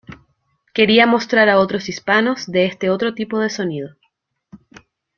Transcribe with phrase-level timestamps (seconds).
[0.73, 3.97] Quería mostrar a otros hispanos de este otro tipo de sonido.